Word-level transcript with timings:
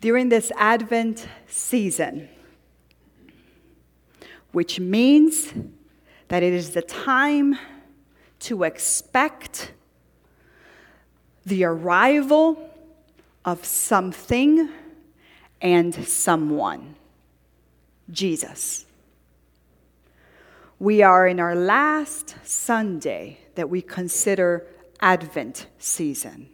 during 0.00 0.28
this 0.28 0.52
Advent 0.56 1.26
season, 1.46 2.28
which 4.52 4.78
means 4.78 5.52
that 6.28 6.42
it 6.42 6.52
is 6.52 6.70
the 6.70 6.82
time 6.82 7.58
to 8.40 8.62
expect 8.62 9.72
the 11.44 11.64
arrival 11.64 12.70
of 13.44 13.64
something 13.64 14.68
and 15.60 15.94
someone 16.06 16.94
Jesus. 18.10 18.86
We 20.78 21.02
are 21.02 21.26
in 21.26 21.40
our 21.40 21.54
last 21.54 22.36
Sunday 22.44 23.40
that 23.56 23.68
we 23.68 23.82
consider 23.82 24.66
Advent 25.00 25.66
season. 25.78 26.48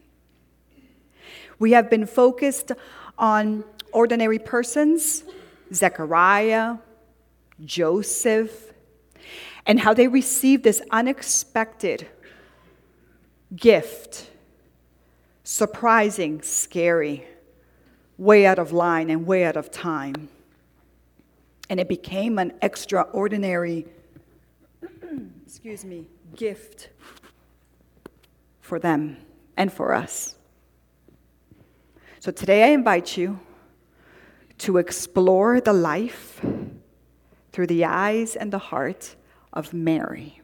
We 1.59 1.73
have 1.73 1.91
been 1.91 2.07
focused 2.07 2.73
on 3.19 3.65
ordinary 3.93 4.39
persons, 4.39 5.25
Zechariah, 5.73 6.77
Joseph, 7.64 8.73
and 9.67 9.81
how 9.81 9.95
they 9.95 10.09
received 10.09 10.64
this 10.64 10.82
unexpected 10.90 12.07
gift, 13.54 14.31
surprising, 15.45 16.43
scary, 16.43 17.25
way 18.18 18.46
out 18.46 18.59
of 18.59 18.73
line 18.73 19.11
and 19.11 19.26
way 19.26 19.45
out 19.45 19.57
of 19.57 19.71
time. 19.71 20.29
And 21.71 21.81
it 21.81 21.89
became 21.89 22.39
an 22.39 22.53
extraordinary, 22.62 23.87
excuse 25.46 25.85
me, 25.85 26.07
gift 26.37 26.90
for 28.61 28.79
them 28.79 29.17
and 29.57 29.73
for 29.73 29.95
us. 29.95 30.37
So 32.25 32.33
today 32.33 32.64
I 32.64 32.69
invite 32.69 33.19
you 33.19 33.39
to 34.56 34.78
explore 34.78 35.61
the 35.61 35.75
life 35.75 36.41
through 37.53 37.67
the 37.67 37.85
eyes 37.85 38.35
and 38.35 38.51
the 38.51 38.57
heart 38.73 39.15
of 39.53 39.75
Mary, 39.75 40.41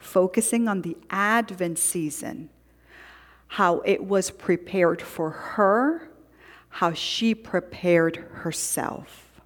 focusing 0.00 0.66
on 0.66 0.82
the 0.82 0.96
Advent 1.10 1.78
season, 1.78 2.50
how 3.46 3.82
it 3.84 4.02
was 4.02 4.32
prepared 4.32 5.00
for 5.00 5.30
her, 5.30 6.10
how 6.70 6.92
she 6.92 7.36
prepared 7.36 8.16
herself, 8.16 9.40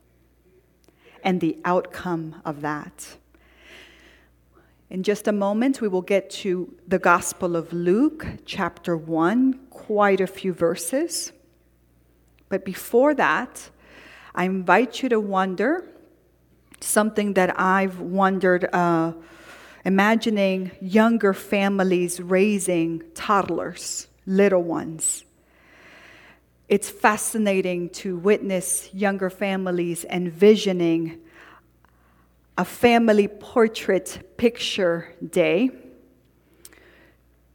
and 1.22 1.42
the 1.42 1.58
outcome 1.66 2.40
of 2.42 2.62
that. 2.62 3.18
In 4.88 5.02
just 5.02 5.26
a 5.26 5.32
moment, 5.32 5.80
we 5.80 5.88
will 5.88 6.02
get 6.02 6.30
to 6.30 6.72
the 6.86 7.00
Gospel 7.00 7.56
of 7.56 7.72
Luke, 7.72 8.24
chapter 8.44 8.96
1, 8.96 9.66
quite 9.68 10.20
a 10.20 10.28
few 10.28 10.52
verses. 10.52 11.32
But 12.48 12.64
before 12.64 13.12
that, 13.14 13.68
I 14.32 14.44
invite 14.44 15.02
you 15.02 15.08
to 15.08 15.18
wonder 15.18 15.84
something 16.80 17.34
that 17.34 17.58
I've 17.58 17.98
wondered, 17.98 18.68
uh, 18.72 19.14
imagining 19.84 20.70
younger 20.80 21.32
families 21.32 22.20
raising 22.20 23.02
toddlers, 23.14 24.06
little 24.24 24.62
ones. 24.62 25.24
It's 26.68 26.90
fascinating 26.90 27.90
to 27.90 28.16
witness 28.16 28.88
younger 28.94 29.30
families 29.30 30.04
envisioning 30.04 31.18
a 32.58 32.64
family 32.64 33.28
portrait 33.28 34.36
picture 34.38 35.14
day 35.30 35.70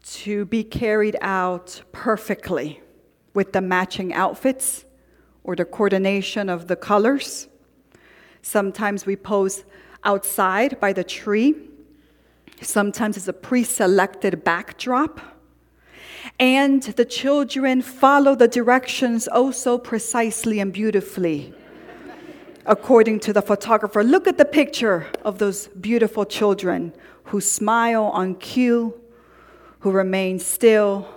to 0.04 0.46
be 0.46 0.64
carried 0.64 1.16
out 1.22 1.82
perfectly 1.92 2.82
with 3.34 3.52
the 3.54 3.62
matching 3.62 4.14
outfits 4.14 4.86
or 5.44 5.56
the 5.56 5.66
coordination 5.66 6.50
of 6.50 6.68
the 6.68 6.76
colors. 6.76 7.48
Sometimes 8.44 9.06
we 9.06 9.16
pose 9.16 9.64
outside 10.04 10.80
by 10.80 10.94
the 10.94 11.04
tree. 11.04 11.56
Sometimes 12.62 13.18
it's 13.18 13.28
a 13.28 13.34
pre 13.34 13.64
selected 13.64 14.44
backdrop. 14.44 15.20
And 16.40 16.84
the 16.84 17.06
children 17.06 17.82
follow 17.82 18.36
the 18.36 18.48
directions 18.48 19.28
oh 19.32 19.50
so 19.50 19.80
precisely 19.80 20.60
and 20.60 20.72
beautifully 20.72 21.56
according 22.66 23.20
to 23.22 23.34
the 23.34 23.42
photographer. 23.42 24.04
Look 24.04 24.28
at 24.28 24.38
the 24.38 24.46
picture 24.46 25.08
of 25.24 25.40
those 25.40 25.68
beautiful 25.68 26.26
children 26.26 26.94
who 27.26 27.42
smile 27.42 28.06
on 28.06 28.36
cue, 28.36 29.00
who 29.80 29.92
remain 29.92 30.40
still, 30.40 31.08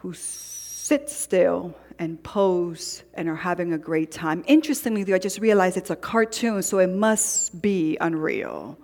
who 0.00 0.12
sit 0.14 1.10
still 1.10 1.74
and 1.98 2.22
pose 2.22 3.02
and 3.14 3.28
are 3.28 3.36
having 3.36 3.72
a 3.72 3.78
great 3.78 4.12
time. 4.12 4.44
Interestingly, 4.46 5.02
though, 5.02 5.14
I 5.14 5.18
just 5.18 5.40
realized 5.40 5.76
it's 5.76 5.90
a 5.90 5.96
cartoon, 5.96 6.62
so 6.62 6.78
it 6.78 6.90
must 6.90 7.60
be 7.60 7.96
unreal. 8.00 8.78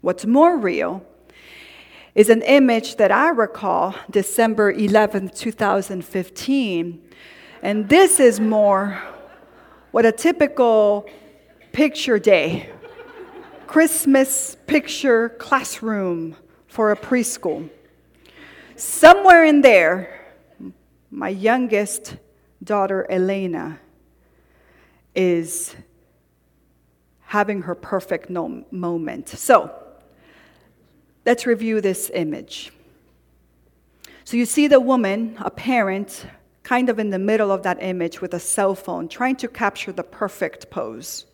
What's 0.00 0.26
more 0.26 0.56
real 0.56 1.06
is 2.14 2.28
an 2.28 2.42
image 2.42 2.96
that 2.96 3.10
I 3.10 3.30
recall 3.30 3.94
December 4.10 4.72
11, 4.72 5.30
2015. 5.30 7.02
And 7.62 7.88
this 7.88 8.20
is 8.20 8.40
more 8.40 9.00
what 9.92 10.06
a 10.06 10.12
typical 10.12 11.06
picture 11.70 12.18
day, 12.18 12.70
Christmas 13.66 14.56
picture 14.66 15.28
classroom 15.28 16.34
for 16.66 16.92
a 16.92 16.96
preschool. 16.96 17.68
Somewhere 18.74 19.44
in 19.44 19.60
there, 19.60 20.32
my 21.10 21.28
youngest 21.28 22.16
daughter, 22.64 23.06
Elena, 23.10 23.78
is 25.14 25.76
having 27.20 27.60
her 27.60 27.74
perfect 27.74 28.30
no- 28.30 28.64
moment. 28.70 29.28
So, 29.28 29.70
let's 31.26 31.44
review 31.44 31.82
this 31.82 32.10
image. 32.14 32.72
So, 34.24 34.38
you 34.38 34.46
see 34.46 34.68
the 34.68 34.80
woman, 34.80 35.36
a 35.38 35.50
parent, 35.50 36.26
kind 36.62 36.88
of 36.88 36.98
in 36.98 37.10
the 37.10 37.18
middle 37.18 37.50
of 37.50 37.62
that 37.62 37.82
image 37.82 38.20
with 38.20 38.34
a 38.34 38.40
cell 38.40 38.74
phone, 38.74 39.08
trying 39.08 39.36
to 39.36 39.48
capture 39.48 39.92
the 39.92 40.02
perfect 40.02 40.70
pose. 40.70 41.26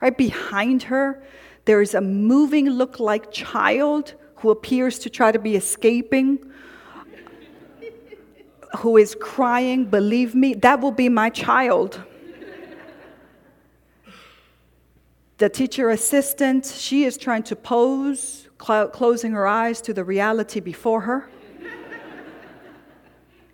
Right 0.00 0.16
behind 0.16 0.84
her, 0.84 1.22
there 1.64 1.80
is 1.80 1.94
a 1.94 2.00
moving 2.00 2.68
look 2.68 3.00
like 3.00 3.30
child 3.30 4.14
who 4.36 4.50
appears 4.50 4.98
to 4.98 5.10
try 5.10 5.30
to 5.30 5.38
be 5.38 5.54
escaping, 5.54 6.50
who 8.78 8.96
is 8.96 9.14
crying, 9.20 9.84
believe 9.84 10.34
me, 10.34 10.54
that 10.54 10.80
will 10.80 10.92
be 10.92 11.08
my 11.08 11.30
child. 11.30 12.02
the 15.38 15.48
teacher 15.48 15.90
assistant, 15.90 16.66
she 16.66 17.04
is 17.04 17.16
trying 17.16 17.42
to 17.44 17.56
pose, 17.56 18.48
cl- 18.60 18.88
closing 18.88 19.32
her 19.32 19.46
eyes 19.46 19.80
to 19.82 19.94
the 19.94 20.04
reality 20.04 20.60
before 20.60 21.02
her. 21.02 21.28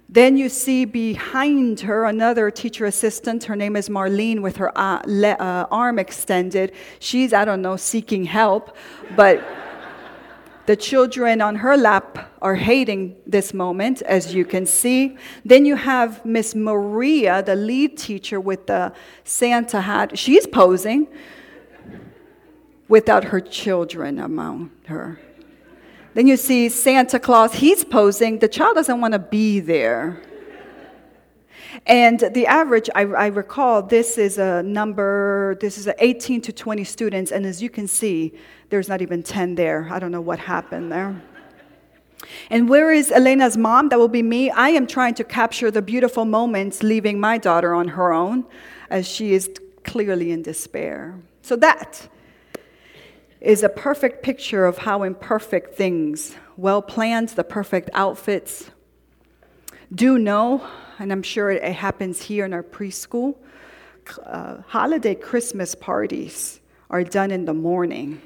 Then 0.08 0.38
you 0.38 0.48
see 0.48 0.86
behind 0.86 1.80
her 1.80 2.06
another 2.06 2.50
teacher 2.50 2.86
assistant. 2.86 3.44
Her 3.44 3.54
name 3.54 3.76
is 3.76 3.90
Marlene 3.90 4.40
with 4.40 4.56
her 4.56 4.76
uh, 4.76 5.02
le- 5.04 5.32
uh, 5.32 5.66
arm 5.70 5.98
extended. 5.98 6.72
She's, 6.98 7.34
I 7.34 7.44
don't 7.44 7.60
know, 7.60 7.76
seeking 7.76 8.24
help. 8.24 8.74
But 9.16 9.44
the 10.64 10.76
children 10.76 11.42
on 11.42 11.56
her 11.56 11.76
lap 11.76 12.30
are 12.40 12.54
hating 12.54 13.16
this 13.26 13.52
moment, 13.52 14.00
as 14.02 14.34
you 14.34 14.46
can 14.46 14.64
see. 14.64 15.18
Then 15.44 15.66
you 15.66 15.76
have 15.76 16.24
Miss 16.24 16.54
Maria, 16.54 17.42
the 17.42 17.54
lead 17.54 17.98
teacher 17.98 18.40
with 18.40 18.66
the 18.66 18.94
Santa 19.24 19.82
hat. 19.82 20.18
She's 20.18 20.46
posing 20.46 21.08
without 22.88 23.24
her 23.24 23.40
children 23.40 24.18
among 24.18 24.70
her. 24.86 25.20
Then 26.14 26.26
you 26.26 26.36
see 26.36 26.68
Santa 26.68 27.18
Claus, 27.18 27.54
he's 27.54 27.84
posing. 27.84 28.38
The 28.38 28.48
child 28.48 28.74
doesn't 28.76 29.00
want 29.00 29.12
to 29.12 29.18
be 29.18 29.60
there. 29.60 30.22
And 31.86 32.18
the 32.34 32.46
average, 32.46 32.90
I, 32.94 33.02
I, 33.02 33.26
recall, 33.28 33.82
this 33.82 34.18
is 34.18 34.38
a 34.38 34.62
number, 34.62 35.56
this 35.60 35.78
is 35.78 35.88
18 35.98 36.40
to 36.42 36.52
20 36.52 36.84
students, 36.84 37.30
and 37.30 37.46
as 37.46 37.62
you 37.62 37.70
can 37.70 37.86
see, 37.86 38.34
there's 38.68 38.88
not 38.88 39.00
even 39.00 39.22
10 39.22 39.54
there. 39.54 39.88
I 39.90 39.98
don't 39.98 40.12
know 40.12 40.20
what 40.20 40.38
happened 40.38 40.90
there. 40.90 41.22
And 42.50 42.68
where 42.68 42.92
is 42.92 43.10
Elena's 43.10 43.56
mom? 43.56 43.88
That 43.90 43.98
will 43.98 44.08
be 44.08 44.22
me. 44.22 44.50
I 44.50 44.70
am 44.70 44.86
trying 44.86 45.14
to 45.14 45.24
capture 45.24 45.70
the 45.70 45.82
beautiful 45.82 46.24
moments 46.24 46.82
leaving 46.82 47.20
my 47.20 47.38
daughter 47.38 47.74
on 47.74 47.88
her 47.88 48.12
own 48.12 48.44
as 48.90 49.06
she 49.06 49.32
is 49.32 49.50
clearly 49.84 50.32
in 50.32 50.42
despair. 50.42 51.18
So 51.42 51.56
that 51.56 52.08
is 53.40 53.62
a 53.62 53.68
perfect 53.68 54.22
picture 54.22 54.66
of 54.66 54.78
how 54.78 55.02
imperfect 55.02 55.74
things, 55.74 56.34
well 56.56 56.82
planned, 56.82 57.30
the 57.30 57.44
perfect 57.44 57.88
outfits, 57.94 58.70
do 59.94 60.18
know, 60.18 60.66
and 60.98 61.12
I'm 61.12 61.22
sure 61.22 61.50
it 61.50 61.62
happens 61.62 62.22
here 62.22 62.44
in 62.44 62.52
our 62.52 62.62
preschool, 62.62 63.36
uh, 64.24 64.62
holiday 64.66 65.14
Christmas 65.14 65.74
parties 65.74 66.60
are 66.90 67.04
done 67.04 67.30
in 67.30 67.44
the 67.44 67.54
morning. 67.54 68.20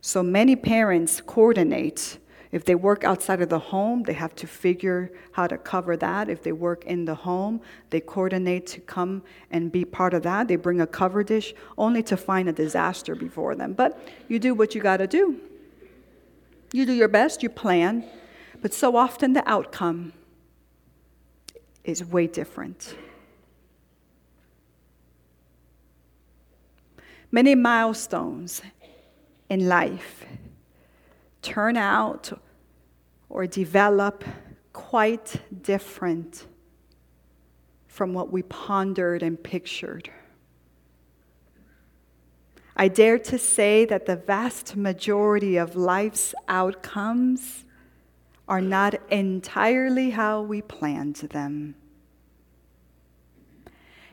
So 0.00 0.22
many 0.22 0.56
parents 0.56 1.20
coordinate 1.20 2.18
If 2.50 2.64
they 2.64 2.74
work 2.74 3.04
outside 3.04 3.42
of 3.42 3.50
the 3.50 3.58
home, 3.58 4.04
they 4.04 4.14
have 4.14 4.34
to 4.36 4.46
figure 4.46 5.12
how 5.32 5.46
to 5.46 5.58
cover 5.58 5.96
that. 5.98 6.30
If 6.30 6.42
they 6.42 6.52
work 6.52 6.84
in 6.84 7.04
the 7.04 7.14
home, 7.14 7.60
they 7.90 8.00
coordinate 8.00 8.66
to 8.68 8.80
come 8.80 9.22
and 9.50 9.70
be 9.70 9.84
part 9.84 10.14
of 10.14 10.22
that. 10.22 10.48
They 10.48 10.56
bring 10.56 10.80
a 10.80 10.86
cover 10.86 11.22
dish 11.22 11.54
only 11.76 12.02
to 12.04 12.16
find 12.16 12.48
a 12.48 12.52
disaster 12.52 13.14
before 13.14 13.54
them. 13.54 13.74
But 13.74 13.98
you 14.28 14.38
do 14.38 14.54
what 14.54 14.74
you 14.74 14.80
got 14.80 14.96
to 14.98 15.06
do. 15.06 15.38
You 16.72 16.86
do 16.86 16.92
your 16.92 17.08
best, 17.08 17.42
you 17.42 17.50
plan, 17.50 18.04
but 18.60 18.72
so 18.72 18.96
often 18.96 19.32
the 19.34 19.48
outcome 19.48 20.12
is 21.84 22.04
way 22.04 22.26
different. 22.26 22.94
Many 27.30 27.54
milestones 27.54 28.62
in 29.50 29.68
life 29.68 30.24
turn 31.48 31.78
out 31.78 32.30
or 33.30 33.46
develop 33.46 34.22
quite 34.74 35.40
different 35.62 36.46
from 37.86 38.12
what 38.12 38.30
we 38.30 38.42
pondered 38.42 39.22
and 39.22 39.42
pictured. 39.42 40.10
I 42.76 42.88
dare 42.88 43.18
to 43.18 43.38
say 43.38 43.86
that 43.86 44.04
the 44.04 44.16
vast 44.16 44.76
majority 44.76 45.56
of 45.56 45.74
life's 45.74 46.34
outcomes 46.48 47.64
are 48.46 48.60
not 48.60 48.94
entirely 49.10 50.10
how 50.10 50.42
we 50.42 50.60
planned 50.60 51.16
them. 51.16 51.74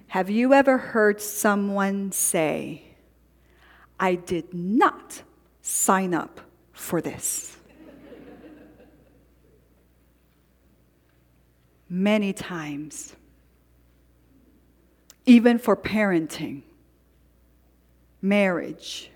Have 0.08 0.30
you 0.30 0.54
ever 0.54 0.78
heard 0.78 1.20
someone 1.20 2.14
say, 2.14 2.96
I 4.00 4.16
did 4.16 4.54
not 4.54 5.22
sign 5.62 6.14
up 6.14 6.45
for 6.76 7.02
this? 7.02 7.58
Many 11.90 12.34
times, 12.34 13.16
even 15.26 15.58
for 15.58 15.76
parenting, 15.76 16.62
marriage, 18.22 19.10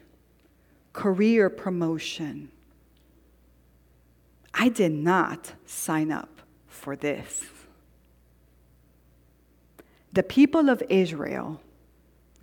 career 0.94 1.50
promotion, 1.50 2.50
I 4.54 4.70
did 4.70 4.92
not 4.92 5.54
sign 5.66 6.12
up 6.12 6.42
for 6.68 6.96
this. 6.96 7.44
The 10.14 10.24
people 10.24 10.70
of 10.70 10.82
Israel, 10.90 11.62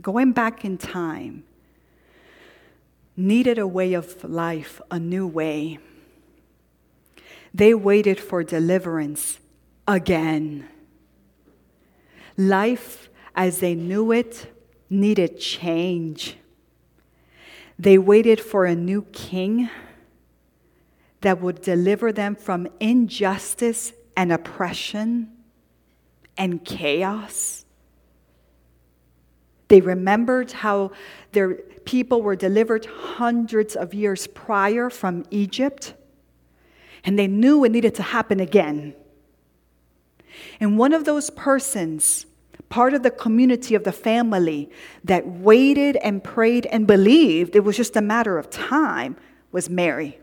going 0.01 0.33
back 0.33 0.65
in 0.65 0.79
time, 0.79 1.45
needed 3.17 3.59
a 3.59 3.67
way 3.67 3.95
of 3.95 4.23
life, 4.25 4.81
a 4.91 4.99
new 4.99 5.27
way. 5.27 5.79
They 7.55 7.75
waited 7.75 8.21
for 8.21 8.45
deliverance 8.45 9.39
again. 9.89 10.69
Life 12.37 13.09
as 13.35 13.61
they 13.61 13.75
knew 13.75 14.13
it 14.13 14.53
needed 14.91 15.39
change. 15.39 16.37
They 17.79 17.99
waited 17.99 18.41
for 18.41 18.65
a 18.65 18.75
new 18.75 19.03
king 19.13 19.71
that 21.21 21.41
would 21.41 21.61
deliver 21.61 22.13
them 22.13 22.35
from 22.35 22.69
injustice 22.81 23.93
and 24.17 24.33
oppression 24.33 25.31
and 26.39 26.65
chaos. 26.65 27.66
They 29.69 29.81
remembered 29.81 30.53
how 30.53 30.93
their 31.33 31.55
people 31.85 32.23
were 32.23 32.37
delivered 32.37 32.87
hundreds 32.87 33.77
of 33.77 33.95
years 33.95 34.27
prior 34.27 34.91
from 34.91 35.25
Egypt, 35.31 35.95
and 37.05 37.19
they 37.19 37.27
knew 37.27 37.65
it 37.65 37.73
needed 37.73 37.95
to 37.97 38.03
happen 38.03 38.41
again. 38.41 38.95
And 40.61 40.79
one 40.79 40.93
of 40.93 41.05
those 41.05 41.31
persons, 41.31 42.27
part 42.69 42.95
of 42.95 43.03
the 43.03 43.11
community 43.11 43.75
of 43.75 43.85
the 43.85 43.93
family 43.93 44.71
that 45.05 45.27
waited 45.27 45.97
and 45.97 46.23
prayed 46.23 46.67
and 46.67 46.87
believed 46.87 47.57
it 47.57 47.65
was 47.65 47.77
just 47.77 47.97
a 47.97 48.03
matter 48.03 48.39
of 48.39 48.51
time, 48.51 49.17
was 49.53 49.71
Mary 49.71 50.19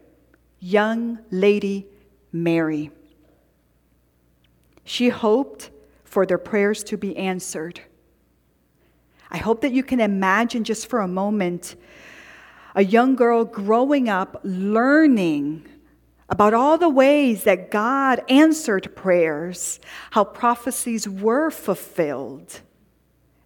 young 0.63 1.19
lady 1.29 1.85
Mary. 2.31 2.89
She 4.85 5.09
hoped 5.09 5.69
for 6.05 6.25
their 6.25 6.37
prayers 6.37 6.83
to 6.85 6.97
be 6.97 7.17
answered. 7.17 7.81
I 9.33 9.37
hope 9.37 9.61
that 9.61 9.73
you 9.73 9.81
can 9.81 9.99
imagine 9.99 10.63
just 10.63 10.87
for 10.87 11.01
a 11.01 11.07
moment 11.07 11.75
a 12.75 12.83
young 12.83 13.15
girl 13.15 13.43
growing 13.45 14.07
up 14.07 14.39
learning 14.43 15.67
about 16.29 16.53
all 16.53 16.77
the 16.77 16.89
ways 16.89 17.43
that 17.43 17.69
God 17.69 18.23
answered 18.29 18.95
prayers, 18.95 19.79
how 20.11 20.23
prophecies 20.23 21.07
were 21.07 21.51
fulfilled, 21.51 22.61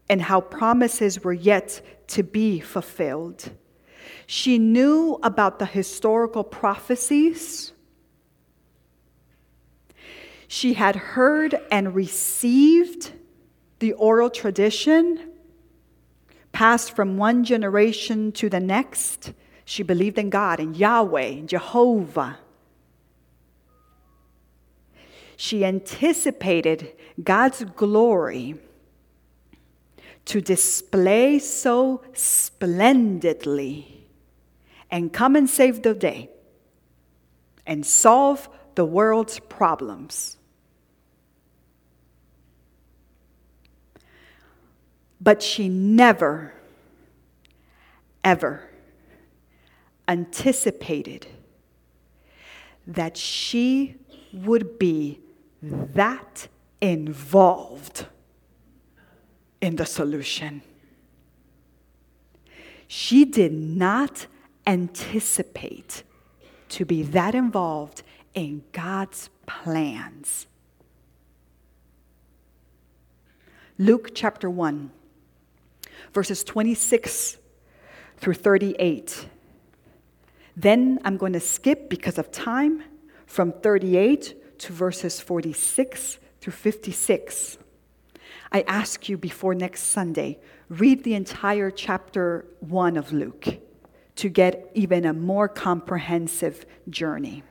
and 0.10 0.22
how 0.22 0.42
promises 0.42 1.24
were 1.24 1.34
yet 1.34 1.82
to 2.08 2.24
be 2.24 2.60
fulfilled. 2.60 3.52
She 4.26 4.58
knew 4.58 5.20
about 5.24 5.60
the 5.60 5.66
historical 5.66 6.44
prophecies. 6.44 7.72
She 10.48 10.74
had 10.74 10.96
heard 10.96 11.60
and 11.72 11.96
received 11.96 13.12
the 13.80 13.94
oral 13.94 14.30
tradition 14.30 15.32
passed 16.58 16.96
from 16.96 17.18
one 17.18 17.44
generation 17.44 18.32
to 18.32 18.50
the 18.50 18.60
next. 18.60 19.32
She 19.64 19.84
believed 19.84 20.18
in 20.18 20.32
God, 20.32 20.60
in 20.60 20.74
Yahweh, 20.74 21.22
in 21.42 21.46
Jehovah. 21.46 22.40
She 25.36 25.64
anticipated 25.64 26.94
God's 27.24 27.64
glory 27.76 28.56
to 30.26 30.42
display 30.42 31.38
so 31.38 32.02
splendidly 32.14 34.08
and 34.90 35.14
come 35.14 35.36
and 35.36 35.48
save 35.48 35.84
the 35.84 35.94
day 35.94 36.32
and 37.68 37.86
solve 37.86 38.50
the 38.74 38.84
world's 38.84 39.38
problems. 39.42 40.37
But 45.20 45.42
she 45.42 45.68
never, 45.70 46.54
ever 48.24 48.70
anticipated 50.08 51.28
that 52.86 53.18
she 53.18 53.96
would 54.32 54.80
be 54.80 55.20
that 55.62 56.48
involved 56.80 58.06
in 59.60 59.76
the 59.76 59.86
solution. 59.86 60.62
She 62.88 63.26
did 63.26 63.52
not 63.52 64.28
anticipate 64.66 66.04
to 66.70 66.86
be 66.86 67.04
that 67.04 67.36
involved 67.36 68.04
in 68.34 68.64
God's 68.72 69.30
plans. 69.46 70.48
Luke 73.78 74.12
chapter 74.14 74.50
1, 74.50 74.92
verses 76.18 76.44
26 76.44 77.38
through 78.18 78.34
38. 78.34 79.28
Then 80.56 80.98
I'm 81.06 81.16
going 81.16 81.34
to 81.34 81.40
skip 81.40 81.92
because 81.92 82.18
of 82.18 82.32
time 82.32 82.84
from 83.28 83.52
38 83.52 84.60
to 84.62 84.74
verses 84.74 85.20
46 85.20 86.18
through 86.42 86.54
56. 86.54 87.60
I 88.52 88.62
ask 88.62 89.08
you 89.08 89.16
before 89.16 89.54
next 89.54 89.84
Sunday, 89.84 90.40
read 90.70 91.04
the 91.04 91.14
entire 91.14 91.70
chapter 91.70 92.48
1 92.62 92.98
of 92.98 93.14
Luke 93.14 93.60
to 94.16 94.28
get 94.28 94.72
even 94.74 95.06
a 95.06 95.14
more 95.14 95.48
comprehensive 95.48 96.66
journey. 96.90 97.44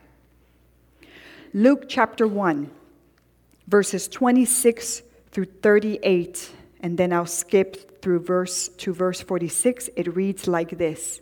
Luke 1.53 1.85
chapter 1.87 2.27
1, 2.27 2.69
verses 3.69 4.09
26 4.09 5.03
through 5.31 5.45
38, 5.45 6.51
and 6.81 6.97
then 6.97 7.11
I'll 7.11 7.25
skip 7.25 8.01
through 8.01 8.19
verse 8.19 8.69
to 8.69 8.93
verse 8.93 9.21
46. 9.21 9.89
It 9.95 10.15
reads 10.15 10.47
like 10.47 10.77
this 10.77 11.21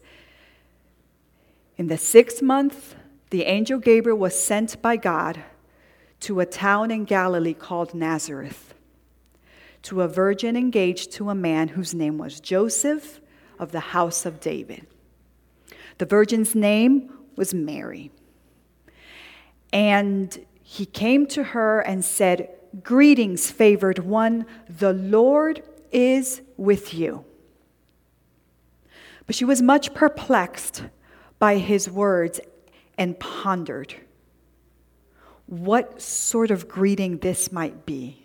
In 1.78 1.88
the 1.88 1.98
sixth 1.98 2.42
month, 2.42 2.96
the 3.30 3.44
angel 3.44 3.80
Gabriel 3.80 4.18
was 4.18 4.38
sent 4.38 4.82
by 4.82 4.98
God 4.98 5.44
to 6.22 6.40
a 6.40 6.46
town 6.46 6.92
in 6.92 7.06
Galilee 7.06 7.54
called 7.54 7.94
Nazareth, 7.94 8.74
to 9.84 10.02
a 10.02 10.08
virgin 10.08 10.56
engaged 10.56 11.12
to 11.14 11.30
a 11.30 11.36
man 11.36 11.70
whose 11.70 11.94
name 11.94 12.18
was 12.18 12.40
Joseph 12.40 13.20
of 13.60 13.72
the 13.72 13.80
house 13.80 14.26
of 14.26 14.40
David. 14.40 14.88
The 15.98 16.06
virgin's 16.06 16.56
name 16.56 17.12
was 17.36 17.54
Mary. 17.54 18.12
And 19.72 20.46
he 20.64 20.86
came 20.86 21.28
to 21.28 21.44
her 21.44 21.80
and 21.82 22.04
said, 22.04 22.50
Greetings, 22.84 23.52
favored 23.52 24.00
one, 24.00 24.46
the 24.68 24.94
Lord 24.94 25.64
is 25.92 26.42
with 26.58 26.94
you. 26.94 27.24
But 29.26 29.36
she 29.36 29.46
was 29.46 29.62
much 29.62 29.94
perplexed 29.94 30.84
by 31.40 31.58
his 31.58 31.90
words 31.90 32.40
and 32.98 33.20
pondered 33.20 33.96
what 35.48 36.02
sort 36.02 36.52
of 36.52 36.68
greeting 36.68 37.20
this 37.20 37.52
might 37.52 37.86
be. 37.86 38.25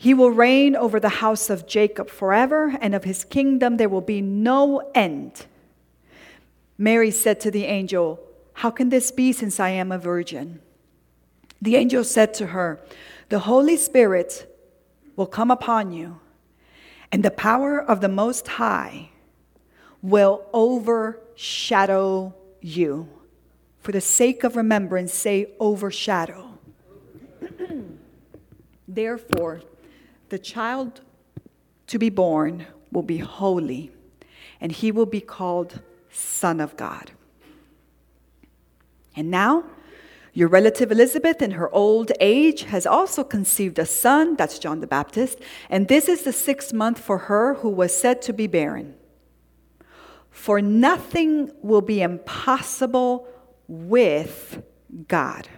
He 0.00 0.14
will 0.14 0.30
reign 0.30 0.76
over 0.76 0.98
the 0.98 1.20
house 1.20 1.50
of 1.50 1.66
Jacob 1.66 2.08
forever, 2.08 2.74
and 2.80 2.94
of 2.94 3.04
his 3.04 3.22
kingdom 3.22 3.76
there 3.76 3.90
will 3.90 4.00
be 4.00 4.22
no 4.22 4.90
end. 4.94 5.44
Mary 6.78 7.10
said 7.10 7.38
to 7.40 7.50
the 7.50 7.66
angel, 7.66 8.18
How 8.54 8.70
can 8.70 8.88
this 8.88 9.10
be 9.10 9.30
since 9.30 9.60
I 9.60 9.68
am 9.68 9.92
a 9.92 9.98
virgin? 9.98 10.62
The 11.60 11.76
angel 11.76 12.02
said 12.02 12.32
to 12.32 12.46
her, 12.46 12.80
The 13.28 13.40
Holy 13.40 13.76
Spirit 13.76 14.50
will 15.16 15.26
come 15.26 15.50
upon 15.50 15.92
you, 15.92 16.18
and 17.12 17.22
the 17.22 17.30
power 17.30 17.78
of 17.78 18.00
the 18.00 18.08
Most 18.08 18.48
High 18.48 19.10
will 20.00 20.46
overshadow 20.54 22.34
you. 22.62 23.06
For 23.80 23.92
the 23.92 24.00
sake 24.00 24.44
of 24.44 24.56
remembrance, 24.56 25.12
say 25.12 25.48
overshadow. 25.60 26.58
Therefore, 28.88 29.60
the 30.30 30.38
child 30.38 31.00
to 31.88 31.98
be 31.98 32.08
born 32.08 32.66
will 32.90 33.02
be 33.02 33.18
holy, 33.18 33.92
and 34.60 34.72
he 34.72 34.90
will 34.90 35.06
be 35.06 35.20
called 35.20 35.80
Son 36.10 36.60
of 36.60 36.76
God. 36.76 37.10
And 39.16 39.30
now, 39.30 39.64
your 40.32 40.48
relative 40.48 40.92
Elizabeth, 40.92 41.42
in 41.42 41.52
her 41.52 41.72
old 41.74 42.12
age, 42.20 42.62
has 42.62 42.86
also 42.86 43.24
conceived 43.24 43.78
a 43.78 43.86
son, 43.86 44.36
that's 44.36 44.58
John 44.58 44.80
the 44.80 44.86
Baptist, 44.86 45.38
and 45.68 45.88
this 45.88 46.08
is 46.08 46.22
the 46.22 46.32
sixth 46.32 46.72
month 46.72 47.00
for 47.00 47.18
her 47.18 47.54
who 47.54 47.68
was 47.68 47.96
said 47.96 48.22
to 48.22 48.32
be 48.32 48.46
barren. 48.46 48.94
For 50.30 50.62
nothing 50.62 51.50
will 51.60 51.80
be 51.80 52.00
impossible 52.00 53.26
with 53.66 54.62
God. 55.08 55.48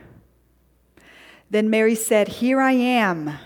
Then 1.51 1.69
Mary 1.69 1.95
said, 1.95 2.29
Here 2.29 2.61
I 2.61 2.73
am 2.73 3.39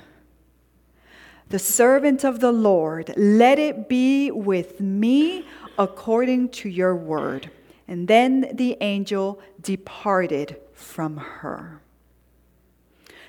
the 1.49 1.59
servant 1.59 2.25
of 2.25 2.41
the 2.41 2.53
Lord, 2.53 3.15
let 3.17 3.59
it 3.59 3.89
be 3.89 4.31
with 4.31 4.81
me 4.81 5.47
according 5.79 6.49
to 6.51 6.69
your 6.69 6.95
word. 6.95 7.51
And 7.89 8.09
then 8.09 8.51
the 8.55 8.77
angel 8.81 9.41
departed 9.61 10.57
from 10.75 11.19
her. 11.19 11.81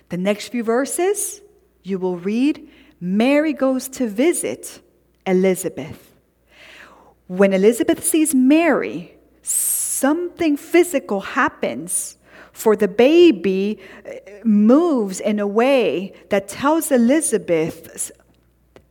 The 0.10 0.18
next 0.18 0.50
few 0.50 0.64
verses, 0.64 1.42
you 1.84 2.00
will 2.00 2.18
read 2.18 2.70
Mary 3.00 3.54
goes 3.54 3.88
to 3.90 4.08
visit 4.08 4.82
Elizabeth. 5.26 6.16
When 7.28 7.54
Elizabeth 7.54 8.04
sees 8.04 8.34
Mary, 8.34 9.16
something 9.44 10.58
physical 10.58 11.20
happens 11.20 12.18
for 12.58 12.76
the 12.76 12.88
baby 12.88 13.80
uh, 14.04 14.14
moves 14.44 15.20
in 15.20 15.38
a 15.38 15.46
way 15.46 16.12
that 16.30 16.48
tells 16.48 16.92
Elizabeth 16.92 18.12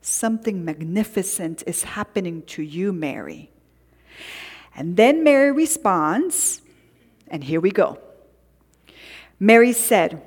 something 0.01 0.65
magnificent 0.65 1.65
is 1.67 1.83
happening 1.83 2.43
to 2.43 2.63
you, 2.63 2.93
Mary. 2.93 3.51
And 4.77 4.97
then 4.97 5.25
Mary 5.25 5.51
responds, 5.51 6.61
and 7.27 7.43
here 7.43 7.61
we 7.61 7.73
go. 7.73 7.99
Mary 9.41 9.73
said, 9.73 10.23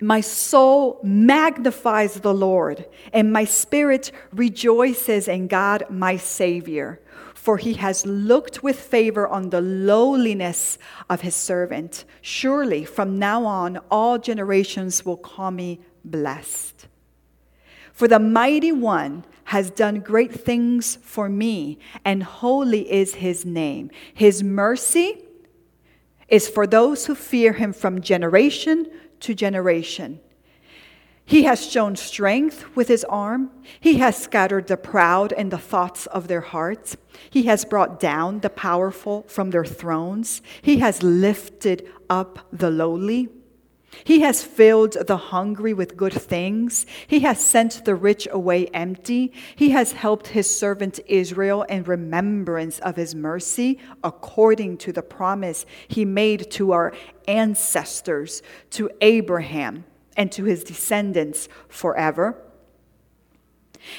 My 0.00 0.20
soul 0.20 0.98
magnifies 1.04 2.14
the 2.22 2.34
Lord, 2.34 2.86
and 3.12 3.32
my 3.32 3.44
spirit 3.44 4.10
rejoices 4.32 5.28
in 5.28 5.46
God, 5.46 5.84
my 5.88 6.16
Savior 6.16 7.01
for 7.42 7.56
he 7.56 7.72
has 7.74 8.06
looked 8.06 8.62
with 8.62 8.78
favor 8.78 9.26
on 9.26 9.50
the 9.50 9.60
lowliness 9.60 10.78
of 11.10 11.22
his 11.22 11.34
servant. 11.34 12.04
Surely 12.20 12.84
from 12.84 13.18
now 13.18 13.44
on, 13.44 13.78
all 13.90 14.16
generations 14.16 15.04
will 15.04 15.16
call 15.16 15.50
me 15.50 15.80
blessed. 16.04 16.86
For 17.92 18.06
the 18.06 18.20
mighty 18.20 18.70
one 18.70 19.24
has 19.46 19.72
done 19.72 19.98
great 19.98 20.32
things 20.32 20.94
for 21.02 21.28
me, 21.28 21.80
and 22.04 22.22
holy 22.22 22.88
is 22.88 23.16
his 23.16 23.44
name. 23.44 23.90
His 24.14 24.44
mercy 24.44 25.24
is 26.28 26.48
for 26.48 26.64
those 26.64 27.06
who 27.06 27.16
fear 27.16 27.54
him 27.54 27.72
from 27.72 28.02
generation 28.02 28.86
to 29.18 29.34
generation. 29.34 30.20
He 31.24 31.44
has 31.44 31.70
shown 31.70 31.96
strength 31.96 32.64
with 32.76 32.88
his 32.88 33.04
arm. 33.04 33.50
He 33.80 33.98
has 33.98 34.16
scattered 34.16 34.66
the 34.66 34.76
proud 34.76 35.32
in 35.32 35.48
the 35.48 35.58
thoughts 35.58 36.06
of 36.06 36.28
their 36.28 36.40
hearts. 36.40 36.96
He 37.30 37.44
has 37.44 37.64
brought 37.64 38.00
down 38.00 38.40
the 38.40 38.50
powerful 38.50 39.22
from 39.28 39.50
their 39.50 39.64
thrones. 39.64 40.42
He 40.60 40.78
has 40.80 41.02
lifted 41.02 41.88
up 42.10 42.46
the 42.52 42.70
lowly. 42.70 43.28
He 44.04 44.20
has 44.20 44.42
filled 44.42 44.96
the 45.06 45.16
hungry 45.16 45.72
with 45.74 45.96
good 45.96 46.14
things. 46.14 46.86
He 47.06 47.20
has 47.20 47.44
sent 47.44 47.84
the 47.84 47.94
rich 47.94 48.26
away 48.30 48.66
empty. 48.68 49.32
He 49.54 49.70
has 49.70 49.92
helped 49.92 50.28
his 50.28 50.48
servant 50.54 50.98
Israel 51.06 51.62
in 51.64 51.84
remembrance 51.84 52.78
of 52.80 52.96
his 52.96 53.14
mercy, 53.14 53.78
according 54.02 54.78
to 54.78 54.92
the 54.92 55.02
promise 55.02 55.66
he 55.88 56.04
made 56.04 56.50
to 56.52 56.72
our 56.72 56.92
ancestors, 57.28 58.42
to 58.70 58.90
Abraham 59.00 59.84
and 60.16 60.32
to 60.32 60.44
his 60.44 60.64
descendants 60.64 61.48
forever. 61.68 62.36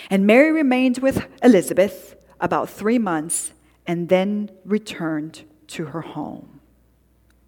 And 0.09 0.25
Mary 0.25 0.51
remained 0.51 0.97
with 0.99 1.27
Elizabeth 1.43 2.15
about 2.39 2.69
three 2.69 2.99
months 2.99 3.53
and 3.85 4.09
then 4.09 4.49
returned 4.65 5.43
to 5.67 5.85
her 5.85 6.01
home. 6.01 6.59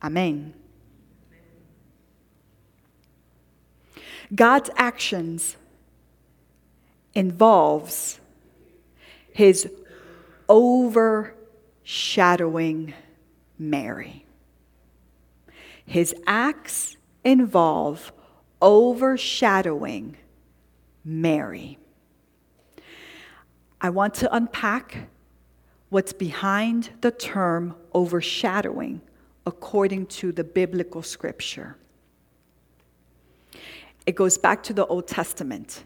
Amen. 0.03 0.53
God's 4.33 4.69
actions 4.75 5.55
involves 7.13 8.19
his 9.31 9.69
overshadowing 10.49 12.93
Mary. 13.57 14.25
His 15.85 16.13
acts 16.25 16.97
involve 17.23 18.11
overshadowing 18.65 20.17
Mary. 21.05 21.77
I 23.79 23.91
want 23.91 24.15
to 24.15 24.35
unpack 24.35 25.07
what's 25.89 26.11
behind 26.11 26.89
the 27.01 27.11
term 27.11 27.75
overshadowing 27.93 29.01
according 29.45 30.07
to 30.07 30.31
the 30.31 30.43
biblical 30.43 31.03
scripture. 31.03 31.77
It 34.07 34.15
goes 34.15 34.39
back 34.39 34.63
to 34.63 34.73
the 34.73 34.87
Old 34.87 35.07
Testament. 35.07 35.83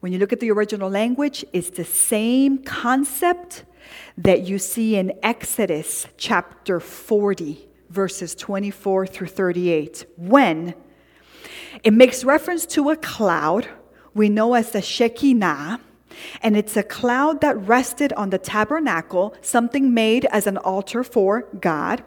When 0.00 0.12
you 0.12 0.18
look 0.18 0.34
at 0.34 0.40
the 0.40 0.50
original 0.50 0.90
language, 0.90 1.44
it's 1.54 1.70
the 1.70 1.84
same 1.84 2.58
concept 2.58 3.64
that 4.18 4.42
you 4.42 4.58
see 4.58 4.96
in 4.96 5.18
Exodus 5.22 6.06
chapter 6.18 6.78
40, 6.78 7.66
verses 7.88 8.34
24 8.34 9.06
through 9.06 9.28
38, 9.28 10.04
when 10.16 10.74
it 11.84 11.92
makes 11.92 12.24
reference 12.24 12.66
to 12.66 12.90
a 12.90 12.96
cloud 12.96 13.68
we 14.16 14.30
know 14.30 14.54
as 14.54 14.70
the 14.70 14.80
Shekinah, 14.80 15.78
and 16.40 16.56
it's 16.56 16.74
a 16.74 16.82
cloud 16.82 17.42
that 17.42 17.54
rested 17.58 18.14
on 18.14 18.30
the 18.30 18.38
tabernacle, 18.38 19.34
something 19.42 19.92
made 19.92 20.24
as 20.32 20.46
an 20.46 20.56
altar 20.56 21.04
for 21.04 21.42
God. 21.60 22.02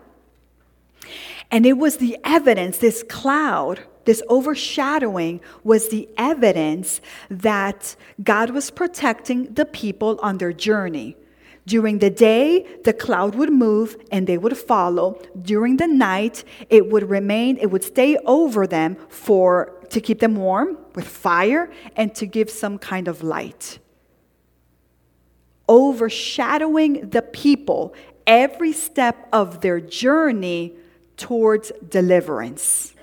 And 1.52 1.68
it 1.68 1.78
was 1.78 1.98
the 1.98 2.18
evidence, 2.24 2.80
this 2.80 3.04
cloud, 3.04 3.82
this 4.06 4.24
overshadowing 4.28 5.40
was 5.64 5.90
the 5.90 6.10
evidence 6.18 7.00
that 7.30 7.96
God 8.24 8.50
was 8.50 8.72
protecting 8.72 9.54
the 9.54 9.66
people 9.66 10.20
on 10.24 10.40
their 10.40 10.54
journey. 10.54 11.16
During 11.70 12.00
the 12.00 12.10
day, 12.10 12.66
the 12.84 12.94
cloud 12.94 13.36
would 13.36 13.54
move 13.54 13.96
and 14.12 14.26
they 14.26 14.40
would 14.40 14.58
follow. 14.58 15.22
During 15.40 15.78
the 15.78 15.86
night, 15.86 16.44
it 16.68 16.90
would 16.90 17.08
remain, 17.12 17.58
it 17.58 17.68
would 17.68 17.84
stay 17.84 18.18
over 18.26 18.66
them 18.66 18.98
for 19.08 19.52
to 19.92 20.02
keep 20.02 20.20
them 20.20 20.36
warm 20.36 20.80
with 20.96 21.08
fire 21.08 21.70
and 21.96 22.16
to 22.16 22.26
give 22.26 22.50
some 22.50 22.80
kind 22.80 23.08
of 23.08 23.22
light. 23.22 23.78
Overshadowing 25.68 27.12
the 27.12 27.22
people 27.22 27.94
every 28.26 28.74
step 28.74 29.30
of 29.32 29.62
their 29.62 29.80
journey 29.80 30.74
towards 31.18 31.72
deliverance. 31.88 32.96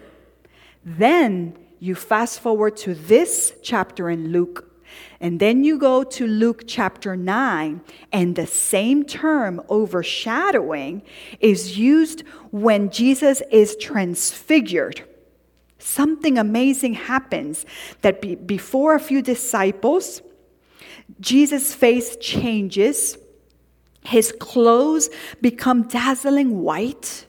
Then 0.85 1.57
you 1.79 1.95
fast 1.95 2.41
forward 2.41 2.77
to 2.79 2.95
this 2.95 3.55
chapter 3.63 4.11
in 4.11 4.33
Luke, 4.33 4.66
and 5.21 5.41
then 5.41 5.65
you 5.65 5.79
go 5.79 6.05
to 6.05 6.27
Luke 6.27 6.65
chapter 6.67 7.17
9, 7.17 7.81
and 8.13 8.37
the 8.37 8.47
same 8.47 9.05
term, 9.05 9.63
overshadowing, 9.71 11.03
is 11.41 11.79
used 11.79 12.23
when 12.51 12.91
Jesus 12.91 13.43
is 13.51 13.77
transfigured. 13.77 15.03
Something 15.79 16.37
amazing 16.39 16.95
happens 16.95 17.65
that 18.03 18.21
be, 18.21 18.35
before 18.35 18.95
a 18.95 19.01
few 19.01 19.23
disciples, 19.23 20.21
Jesus' 21.21 21.75
face 21.75 22.17
changes, 22.17 23.17
his 24.05 24.33
clothes 24.33 25.09
become 25.41 25.89
dazzling 25.89 26.61
white, 26.61 27.27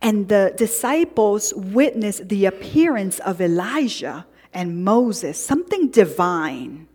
and 0.00 0.28
the 0.28 0.52
disciples 0.56 1.52
witness 1.54 2.20
the 2.24 2.46
appearance 2.46 3.18
of 3.20 3.40
Elijah 3.40 4.26
and 4.52 4.84
Moses, 4.84 5.42
something 5.44 5.88
divine. 5.88 6.88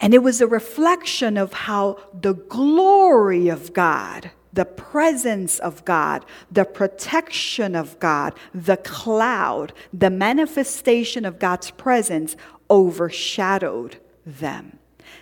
And 0.00 0.14
it 0.14 0.22
was 0.22 0.40
a 0.40 0.46
reflection 0.46 1.36
of 1.36 1.52
how 1.52 1.98
the 2.12 2.34
glory 2.34 3.48
of 3.48 3.72
God, 3.72 4.30
the 4.52 4.64
presence 4.64 5.58
of 5.58 5.84
God, 5.84 6.24
the 6.50 6.64
protection 6.64 7.74
of 7.74 7.98
God, 7.98 8.34
the 8.52 8.76
cloud, 8.78 9.72
the 9.92 10.10
manifestation 10.10 11.24
of 11.24 11.38
God's 11.38 11.70
presence 11.70 12.36
overshadowed 12.68 13.98
them. 14.26 14.78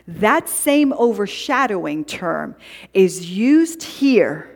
That 0.06 0.48
same 0.48 0.92
overshadowing 0.94 2.04
term 2.04 2.56
is 2.92 3.30
used 3.30 3.82
here 3.82 4.50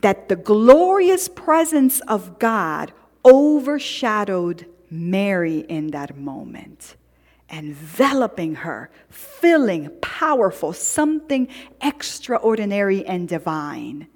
that 0.00 0.28
the 0.28 0.36
glorious 0.36 1.28
presence 1.28 2.00
of 2.00 2.38
God 2.38 2.92
overshadowed 3.24 4.66
Mary 4.94 5.58
in 5.68 5.88
that 5.88 6.16
moment, 6.16 6.96
enveloping 7.50 8.54
her, 8.54 8.90
filling, 9.10 9.90
powerful, 10.00 10.72
something 10.72 11.48
extraordinary 11.82 13.04
and 13.04 13.28
divine. 13.28 14.06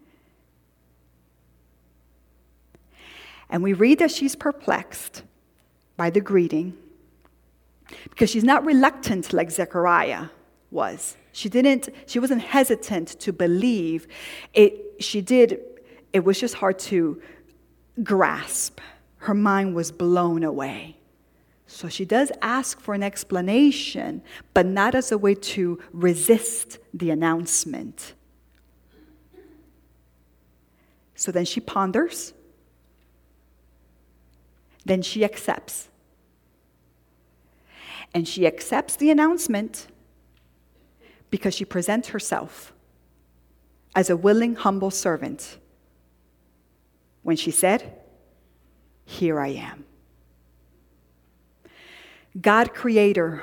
And 3.50 3.62
we 3.62 3.72
read 3.72 3.98
that 3.98 4.10
she's 4.10 4.36
perplexed 4.36 5.22
by 5.96 6.10
the 6.10 6.20
greeting 6.20 6.76
because 8.10 8.30
she's 8.30 8.44
not 8.44 8.64
reluctant 8.64 9.32
like 9.32 9.50
Zechariah 9.50 10.26
was. 10.70 11.16
She 11.32 11.48
didn't, 11.48 11.88
she 12.06 12.18
wasn't 12.18 12.42
hesitant 12.42 13.18
to 13.20 13.32
believe. 13.32 14.06
It, 14.52 14.96
she 15.00 15.20
did, 15.20 15.60
it 16.12 16.24
was 16.24 16.38
just 16.38 16.54
hard 16.54 16.78
to 16.80 17.20
grasp. 18.02 18.80
Her 19.18 19.34
mind 19.34 19.74
was 19.74 19.90
blown 19.90 20.42
away. 20.42 20.96
So 21.66 21.88
she 21.88 22.04
does 22.04 22.32
ask 22.40 22.80
for 22.80 22.94
an 22.94 23.02
explanation, 23.02 24.22
but 24.54 24.64
not 24.64 24.94
as 24.94 25.12
a 25.12 25.18
way 25.18 25.34
to 25.34 25.78
resist 25.92 26.78
the 26.94 27.10
announcement. 27.10 28.14
So 31.14 31.30
then 31.30 31.44
she 31.44 31.60
ponders. 31.60 32.32
Then 34.84 35.02
she 35.02 35.24
accepts. 35.24 35.88
And 38.14 38.26
she 38.26 38.46
accepts 38.46 38.96
the 38.96 39.10
announcement 39.10 39.88
because 41.30 41.54
she 41.54 41.64
presents 41.66 42.08
herself 42.08 42.72
as 43.94 44.08
a 44.08 44.16
willing, 44.16 44.54
humble 44.54 44.90
servant 44.90 45.58
when 47.22 47.36
she 47.36 47.50
said, 47.50 47.98
Here 49.08 49.40
I 49.40 49.48
am. 49.48 49.86
God, 52.38 52.74
Creator, 52.74 53.42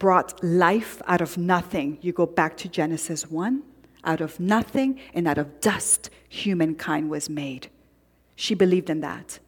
brought 0.00 0.42
life 0.42 1.00
out 1.06 1.20
of 1.20 1.38
nothing. 1.38 1.98
You 2.00 2.12
go 2.12 2.26
back 2.26 2.56
to 2.58 2.68
Genesis 2.68 3.30
1 3.30 3.62
out 4.02 4.20
of 4.20 4.40
nothing 4.40 4.98
and 5.14 5.28
out 5.28 5.38
of 5.38 5.60
dust, 5.60 6.10
humankind 6.28 7.10
was 7.10 7.30
made. 7.30 7.70
She 8.34 8.56
believed 8.56 8.90
in 8.90 9.00
that. 9.00 9.38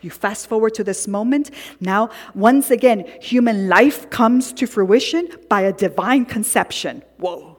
You 0.00 0.10
fast 0.10 0.48
forward 0.48 0.74
to 0.74 0.82
this 0.82 1.06
moment. 1.06 1.52
Now, 1.80 2.10
once 2.34 2.72
again, 2.72 3.08
human 3.22 3.68
life 3.68 4.10
comes 4.10 4.52
to 4.54 4.66
fruition 4.66 5.28
by 5.48 5.60
a 5.60 5.72
divine 5.72 6.24
conception. 6.24 7.04
Whoa. 7.18 7.58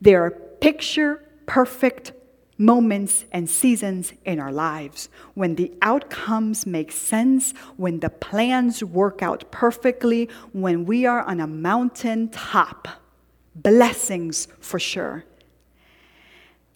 They 0.00 0.16
are 0.16 0.30
picture 0.30 1.24
perfect 1.46 2.12
moments 2.60 3.24
and 3.32 3.48
seasons 3.48 4.12
in 4.26 4.38
our 4.38 4.52
lives 4.52 5.08
when 5.32 5.54
the 5.54 5.72
outcomes 5.80 6.66
make 6.66 6.92
sense, 6.92 7.52
when 7.78 8.00
the 8.00 8.10
plans 8.10 8.84
work 8.84 9.22
out 9.22 9.50
perfectly, 9.50 10.28
when 10.52 10.84
we 10.84 11.06
are 11.06 11.22
on 11.22 11.40
a 11.40 11.46
mountain 11.46 12.28
top. 12.28 12.86
Blessings 13.56 14.46
for 14.60 14.78
sure. 14.78 15.24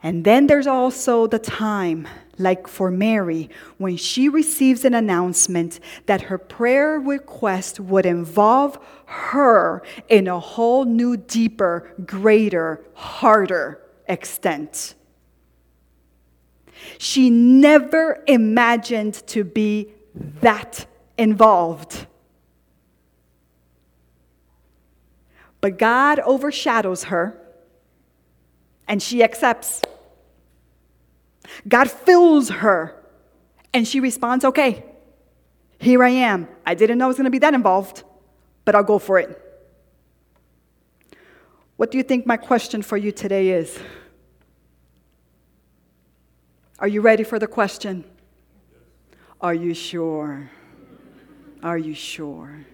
And 0.02 0.24
then 0.24 0.46
there's 0.46 0.66
also 0.66 1.26
the 1.26 1.38
time, 1.38 2.08
like 2.38 2.66
for 2.66 2.90
Mary, 2.90 3.50
when 3.76 3.98
she 3.98 4.28
receives 4.28 4.86
an 4.86 4.94
announcement 4.94 5.80
that 6.06 6.22
her 6.22 6.38
prayer 6.38 6.98
request 6.98 7.78
would 7.78 8.06
involve 8.06 8.78
her 9.04 9.82
in 10.08 10.28
a 10.28 10.40
whole 10.40 10.86
new, 10.86 11.18
deeper, 11.18 11.92
greater, 12.06 12.82
harder 12.94 13.82
extent. 14.08 14.94
She 16.98 17.30
never 17.30 18.22
imagined 18.26 19.14
to 19.28 19.44
be 19.44 19.88
that 20.40 20.86
involved. 21.18 22.06
But 25.60 25.78
God 25.78 26.18
overshadows 26.20 27.04
her 27.04 27.40
and 28.86 29.02
she 29.02 29.22
accepts. 29.22 29.82
God 31.66 31.90
fills 31.90 32.48
her, 32.50 32.94
and 33.72 33.86
she 33.86 34.00
responds, 34.00 34.44
Okay, 34.44 34.84
here 35.78 36.02
I 36.02 36.10
am. 36.10 36.48
I 36.66 36.74
didn't 36.74 36.98
know 36.98 37.06
it 37.06 37.08
was 37.08 37.16
going 37.16 37.24
to 37.24 37.30
be 37.30 37.38
that 37.38 37.54
involved, 37.54 38.02
but 38.64 38.74
I'll 38.74 38.84
go 38.84 38.98
for 38.98 39.18
it. 39.18 39.40
What 41.76 41.90
do 41.90 41.98
you 41.98 42.04
think 42.04 42.26
my 42.26 42.36
question 42.36 42.82
for 42.82 42.96
you 42.96 43.12
today 43.12 43.50
is? 43.50 43.78
Are 46.78 46.88
you 46.88 47.00
ready 47.00 47.24
for 47.24 47.38
the 47.38 47.46
question? 47.46 48.04
Are 49.40 49.54
you 49.54 49.74
sure? 49.74 50.50
Are 51.62 51.78
you 51.78 51.94
sure? 51.94 52.66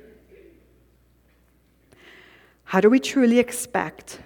How 2.65 2.81
do 2.81 2.89
we 2.89 3.01
truly 3.01 3.39
expect 3.39 4.21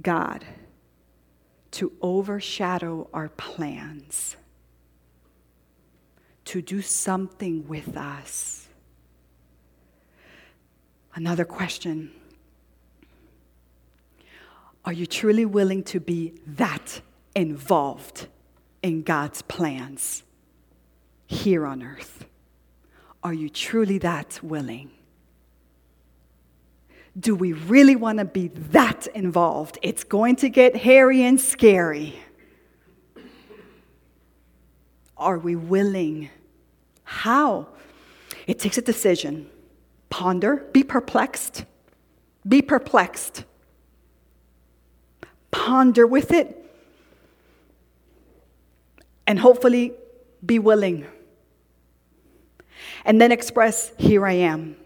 God 0.00 0.44
to 1.74 1.92
overshadow 2.00 3.08
our 3.12 3.28
plans, 3.30 4.36
to 6.44 6.62
do 6.62 6.80
something 6.80 7.66
with 7.66 7.96
us. 7.96 8.68
Another 11.16 11.44
question 11.44 12.12
Are 14.84 14.92
you 14.92 15.06
truly 15.06 15.44
willing 15.44 15.82
to 15.84 15.98
be 15.98 16.34
that 16.46 17.00
involved 17.34 18.28
in 18.84 19.02
God's 19.02 19.42
plans 19.42 20.22
here 21.26 21.66
on 21.66 21.82
earth? 21.82 22.26
Are 23.24 23.34
you 23.34 23.48
truly 23.48 23.98
that 23.98 24.38
willing? 24.42 24.92
do 27.18 27.34
we 27.34 27.52
really 27.52 27.94
want 27.96 28.18
to 28.18 28.24
be 28.24 28.48
that 28.48 29.06
involved? 29.08 29.78
It's 29.82 30.04
going 30.04 30.36
to 30.36 30.48
get 30.48 30.76
hairy 30.76 31.22
and 31.22 31.40
scary. 31.40 32.18
Are 35.16 35.38
we 35.38 35.54
willing? 35.54 36.30
How? 37.04 37.68
It 38.46 38.58
takes 38.58 38.78
a 38.78 38.82
decision. 38.82 39.48
Ponder, 40.10 40.66
be 40.72 40.82
perplexed, 40.82 41.64
be 42.46 42.62
perplexed. 42.62 43.44
Ponder 45.50 46.06
with 46.06 46.32
it, 46.32 46.63
and 49.26 49.38
hopefully 49.38 49.92
be 50.44 50.58
willing. 50.58 51.06
And 53.04 53.20
then 53.20 53.32
express, 53.32 53.92
Here 53.98 54.26
I 54.26 54.32
am 54.32 54.76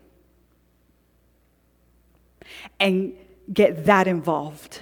and 2.80 3.14
get 3.52 3.86
that 3.86 4.06
involved. 4.06 4.80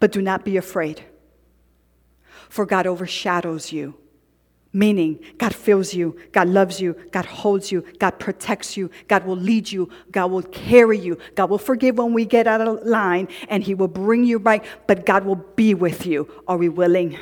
But 0.00 0.12
do 0.12 0.20
not 0.20 0.44
be 0.44 0.56
afraid, 0.56 1.04
for 2.48 2.66
God 2.66 2.86
overshadows 2.86 3.72
you. 3.72 3.94
Meaning, 4.72 5.20
God 5.38 5.54
fills 5.54 5.94
you, 5.94 6.18
God 6.32 6.48
loves 6.48 6.82
you, 6.82 6.94
God 7.10 7.24
holds 7.24 7.72
you, 7.72 7.82
God 7.98 8.18
protects 8.18 8.76
you, 8.76 8.90
God 9.08 9.24
will 9.24 9.36
lead 9.36 9.70
you, 9.70 9.88
God 10.10 10.30
will 10.30 10.42
carry 10.42 10.98
you, 10.98 11.16
God 11.34 11.48
will 11.48 11.58
forgive 11.58 11.96
when 11.96 12.12
we 12.12 12.26
get 12.26 12.46
out 12.46 12.60
of 12.60 12.84
line, 12.84 13.28
and 13.48 13.62
He 13.62 13.74
will 13.74 13.88
bring 13.88 14.24
you 14.24 14.36
right, 14.36 14.62
but 14.86 15.06
God 15.06 15.24
will 15.24 15.36
be 15.36 15.72
with 15.72 16.04
you. 16.04 16.28
Are 16.46 16.58
we 16.58 16.68
willing 16.68 17.16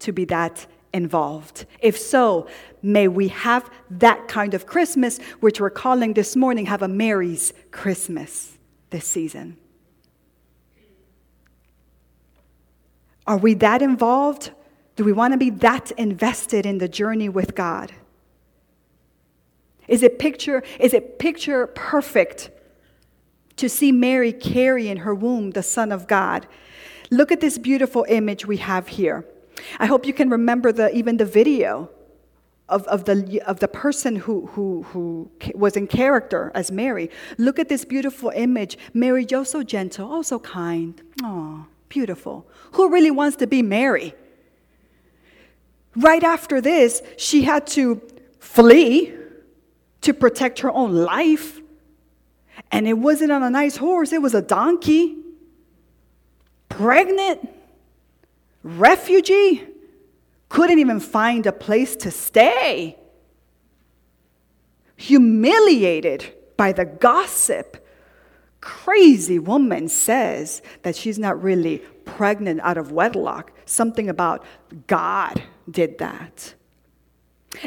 to 0.00 0.12
be 0.12 0.24
that 0.26 0.66
involved? 0.92 1.66
If 1.80 1.98
so, 1.98 2.48
may 2.82 3.08
we 3.08 3.28
have 3.28 3.70
that 3.90 4.28
kind 4.28 4.54
of 4.54 4.66
Christmas, 4.66 5.18
which 5.40 5.60
we're 5.60 5.70
calling 5.70 6.14
this 6.14 6.36
morning, 6.36 6.66
have 6.66 6.82
a 6.82 6.88
Mary's 6.88 7.52
Christmas 7.70 8.58
this 8.90 9.06
season. 9.06 9.56
Are 13.26 13.38
we 13.38 13.54
that 13.54 13.82
involved? 13.82 14.52
Do 14.94 15.04
we 15.04 15.12
want 15.12 15.32
to 15.32 15.38
be 15.38 15.50
that 15.50 15.90
invested 15.92 16.64
in 16.64 16.78
the 16.78 16.88
journey 16.88 17.28
with 17.28 17.54
God? 17.54 17.92
Is 19.88 20.02
it 20.02 20.18
picture, 20.18 20.62
is 20.80 20.94
it 20.94 21.18
picture 21.18 21.66
perfect 21.66 22.50
to 23.56 23.68
see 23.68 23.92
Mary 23.92 24.32
carry 24.32 24.88
in 24.88 24.98
her 24.98 25.14
womb 25.14 25.50
the 25.50 25.62
Son 25.62 25.92
of 25.92 26.06
God? 26.06 26.46
Look 27.10 27.30
at 27.30 27.40
this 27.40 27.58
beautiful 27.58 28.04
image 28.08 28.46
we 28.46 28.56
have 28.58 28.88
here. 28.88 29.24
I 29.78 29.86
hope 29.86 30.06
you 30.06 30.12
can 30.12 30.30
remember 30.30 30.72
the, 30.72 30.94
even 30.94 31.16
the 31.16 31.24
video 31.24 31.90
of, 32.68 32.86
of, 32.86 33.04
the, 33.04 33.42
of 33.46 33.60
the 33.60 33.68
person 33.68 34.16
who, 34.16 34.46
who, 34.46 34.82
who 34.90 35.30
was 35.54 35.76
in 35.76 35.86
character 35.86 36.50
as 36.54 36.70
Mary. 36.70 37.10
Look 37.38 37.58
at 37.58 37.68
this 37.68 37.84
beautiful 37.84 38.32
image. 38.34 38.78
Mary, 38.92 39.26
you're 39.28 39.44
so 39.44 39.62
gentle, 39.62 40.12
oh, 40.12 40.22
so 40.22 40.38
kind. 40.38 41.00
Oh, 41.22 41.66
beautiful. 41.88 42.46
Who 42.72 42.90
really 42.90 43.10
wants 43.10 43.36
to 43.36 43.46
be 43.46 43.62
Mary? 43.62 44.14
Right 45.94 46.24
after 46.24 46.60
this, 46.60 47.02
she 47.16 47.42
had 47.42 47.66
to 47.68 48.02
flee 48.38 49.14
to 50.02 50.12
protect 50.12 50.60
her 50.60 50.70
own 50.70 50.92
life. 50.92 51.60
And 52.72 52.88
it 52.88 52.94
wasn't 52.94 53.32
on 53.32 53.42
a 53.42 53.50
nice 53.50 53.76
horse, 53.76 54.12
it 54.12 54.20
was 54.20 54.34
a 54.34 54.42
donkey. 54.42 55.16
Pregnant, 56.68 57.48
refugee, 58.66 59.64
couldn't 60.48 60.78
even 60.78 61.00
find 61.00 61.46
a 61.46 61.52
place 61.52 61.96
to 61.96 62.10
stay. 62.10 62.98
Humiliated 64.96 66.34
by 66.56 66.72
the 66.72 66.84
gossip. 66.84 67.86
Crazy 68.60 69.38
woman 69.38 69.88
says 69.88 70.62
that 70.82 70.96
she's 70.96 71.18
not 71.18 71.40
really 71.42 71.78
pregnant 72.04 72.60
out 72.62 72.76
of 72.76 72.90
wedlock. 72.92 73.52
Something 73.66 74.08
about 74.08 74.44
God 74.86 75.42
did 75.70 75.98
that. 75.98 76.54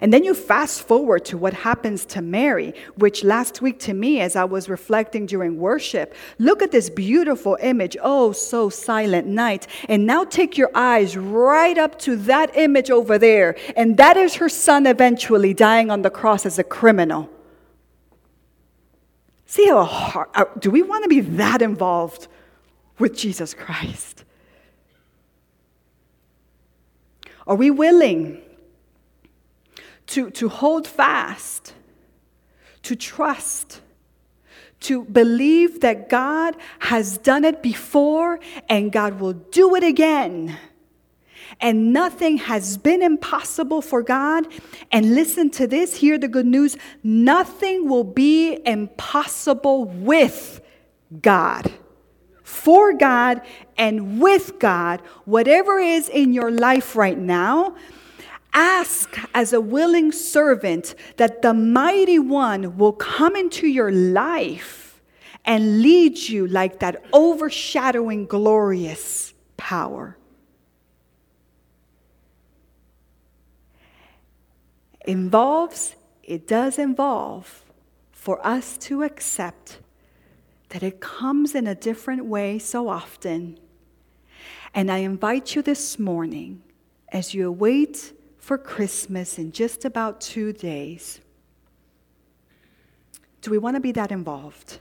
And 0.02 0.14
then 0.14 0.24
you 0.24 0.34
fast 0.34 0.84
forward 0.84 1.26
to 1.26 1.38
what 1.38 1.54
happens 1.54 2.06
to 2.08 2.22
Mary, 2.22 2.74
which 2.96 3.24
last 3.24 3.62
week 3.62 3.80
to 3.80 3.94
me, 3.94 4.20
as 4.22 4.36
I 4.36 4.44
was 4.44 4.70
reflecting 4.70 5.26
during 5.26 5.58
worship, 5.58 6.14
look 6.38 6.62
at 6.62 6.72
this 6.72 6.90
beautiful 6.90 7.58
image. 7.62 7.98
Oh, 8.02 8.32
so 8.32 8.70
silent 8.70 9.28
night. 9.28 9.68
And 9.88 10.06
now 10.06 10.26
take 10.26 10.58
your 10.58 10.70
eyes 10.76 11.18
right 11.18 11.78
up 11.78 11.98
to 12.00 12.16
that 12.18 12.56
image 12.56 12.92
over 12.92 13.18
there. 13.18 13.56
And 13.76 13.98
that 13.98 14.16
is 14.16 14.36
her 14.36 14.50
son 14.50 14.86
eventually 14.86 15.54
dying 15.54 15.90
on 15.90 16.04
the 16.04 16.12
cross 16.12 16.46
as 16.46 16.60
a 16.60 16.64
criminal. 16.64 17.30
See 19.46 19.68
how 19.68 19.84
hard, 19.84 20.28
uh, 20.36 20.46
do 20.60 20.70
we 20.70 20.84
want 20.84 21.04
to 21.04 21.10
be 21.10 21.22
that 21.22 21.64
involved 21.64 22.28
with 23.00 23.18
Jesus 23.18 23.56
Christ? 23.56 24.24
Are 27.48 27.56
we 27.56 27.72
willing? 27.72 28.44
To, 30.10 30.32
to 30.32 30.50
hold 30.50 30.88
fast, 30.88 31.74
to 32.84 32.96
trust, 32.96 33.82
to 34.82 35.04
believe 35.04 35.82
that 35.82 36.10
God 36.10 36.56
has 36.80 37.18
done 37.18 37.46
it 37.46 37.62
before 37.62 38.40
and 38.68 38.92
God 38.92 39.20
will 39.20 39.34
do 39.34 39.76
it 39.76 39.84
again. 39.84 40.58
And 41.62 41.92
nothing 41.92 42.38
has 42.38 42.78
been 42.78 43.02
impossible 43.02 43.82
for 43.82 44.02
God. 44.02 44.48
And 44.92 45.14
listen 45.14 45.50
to 45.52 45.68
this 45.68 45.98
hear 45.98 46.18
the 46.18 46.28
good 46.28 46.46
news 46.46 46.78
nothing 47.04 47.90
will 47.90 48.04
be 48.04 48.60
impossible 48.66 49.86
with 49.86 50.62
God. 51.22 51.72
For 52.44 52.94
God 52.94 53.42
and 53.78 54.20
with 54.20 54.58
God, 54.58 55.02
whatever 55.26 55.80
is 55.80 56.10
in 56.10 56.34
your 56.34 56.50
life 56.50 56.96
right 56.96 57.18
now, 57.18 57.76
Ask 58.54 59.18
as 59.34 59.54
a 59.54 59.62
willing 59.62 60.12
servant 60.12 60.96
that 61.18 61.42
the 61.42 61.54
mighty 61.54 62.20
one 62.20 62.78
will 62.78 62.94
come 62.94 63.36
into 63.36 63.68
your 63.68 63.92
life 63.92 65.02
and 65.46 65.82
lead 65.82 66.18
you 66.18 66.48
like 66.48 66.80
that 66.80 67.04
overshadowing 67.14 68.26
glorious 68.26 69.34
power. 69.58 70.18
Involves, 75.06 75.96
it 76.24 76.48
does 76.48 76.78
involve 76.78 77.64
for 78.12 78.46
us 78.46 78.78
to 78.78 79.04
accept 79.04 79.80
that 80.70 80.84
it 80.84 81.00
comes 81.00 81.56
in 81.56 81.66
a 81.66 81.74
different 81.74 82.26
way 82.26 82.60
so 82.60 82.90
often. 82.90 83.58
And 84.74 84.92
I 84.92 84.98
invite 84.98 85.56
you 85.56 85.62
this 85.62 85.98
morning, 85.98 86.62
as 87.12 87.34
you 87.34 87.48
await 87.48 88.14
for 88.40 88.58
Christmas 88.58 89.38
in 89.38 89.52
just 89.52 89.86
about 89.86 90.22
two 90.22 90.52
days. 90.54 91.20
Do 93.42 93.52
we 93.52 93.58
want 93.58 93.76
to 93.76 93.80
be 93.80 93.92
that 93.94 94.12
involved 94.12 94.80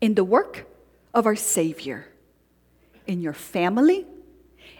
in 0.00 0.14
the 0.14 0.24
work 0.24 0.66
of 1.12 1.26
our 1.26 1.36
Savior, 1.36 2.06
in 3.06 3.20
your 3.20 3.32
family, 3.32 4.06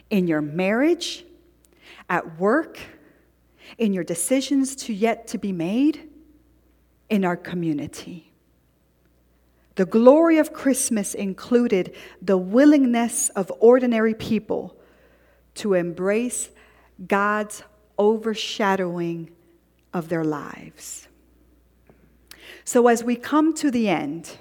in 0.09 0.27
your 0.27 0.41
marriage, 0.41 1.25
at 2.09 2.39
work, 2.39 2.79
in 3.77 3.93
your 3.93 4.03
decisions 4.03 4.75
to 4.75 4.93
yet 4.93 5.27
to 5.27 5.37
be 5.37 5.51
made, 5.51 6.09
in 7.09 7.23
our 7.23 7.37
community? 7.37 8.31
The 9.75 9.85
glory 9.85 10.39
of 10.39 10.53
Christmas 10.53 11.13
included 11.13 11.95
the 12.21 12.37
willingness 12.37 13.29
of 13.29 13.51
ordinary 13.59 14.15
people 14.15 14.75
to 15.55 15.75
embrace 15.75 16.49
God's 17.05 17.63
overshadowing 17.99 19.29
of 19.93 20.09
their 20.09 20.23
lives. 20.23 21.07
So, 22.63 22.87
as 22.87 23.03
we 23.03 23.15
come 23.15 23.53
to 23.55 23.71
the 23.71 23.87
end, 23.87 24.37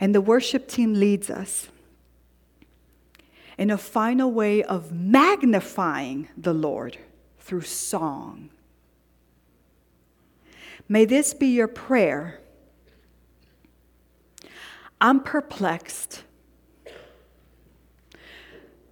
and 0.00 0.14
the 0.14 0.20
worship 0.20 0.66
team 0.66 0.94
leads 0.94 1.28
us 1.28 1.68
in 3.58 3.70
a 3.70 3.78
final 3.78 4.32
way 4.32 4.62
of 4.62 4.90
magnifying 4.90 6.28
the 6.36 6.54
Lord 6.54 6.96
through 7.38 7.60
song. 7.62 8.50
May 10.88 11.04
this 11.04 11.34
be 11.34 11.48
your 11.48 11.68
prayer. 11.68 12.40
I'm 15.00 15.20
perplexed. 15.20 16.24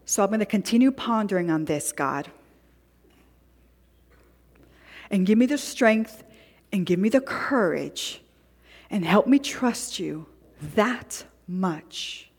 So 0.04 0.22
I'm 0.22 0.28
going 0.28 0.40
to 0.40 0.46
continue 0.46 0.90
pondering 0.90 1.50
on 1.50 1.64
this, 1.64 1.92
God 1.92 2.30
and 5.10 5.26
give 5.26 5.38
me 5.38 5.46
the 5.46 5.58
strength 5.58 6.22
and 6.72 6.84
give 6.84 6.98
me 6.98 7.08
the 7.08 7.20
courage 7.20 8.22
and 8.90 9.04
help 9.04 9.26
me 9.26 9.38
trust 9.38 9.98
you 9.98 10.26
that 10.74 11.24
much 11.46 12.30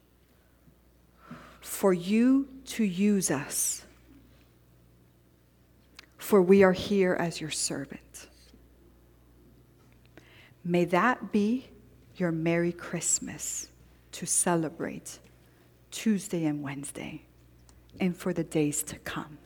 for 1.62 1.93
you 1.93 2.47
to 2.65 2.84
use 2.84 3.32
us. 3.32 3.86
For 6.17 6.41
we 6.41 6.63
are 6.63 6.73
here 6.73 7.13
as 7.13 7.39
your 7.39 7.49
servant. 7.49 8.27
May 10.63 10.86
that 10.86 11.32
be 11.32 11.69
your 12.17 12.32
Merry 12.32 12.71
Christmas 12.71 13.69
to 14.12 14.25
celebrate 14.25 15.19
Tuesday 15.89 16.45
and 16.45 16.62
Wednesday 16.62 17.23
and 17.99 18.15
for 18.15 18.34
the 18.34 18.43
days 18.43 18.84
to 18.84 18.97
come. 18.99 19.38